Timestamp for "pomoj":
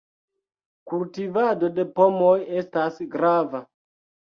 2.01-2.33